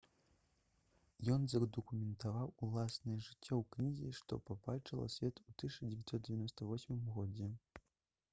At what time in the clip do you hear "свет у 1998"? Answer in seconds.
5.19-7.07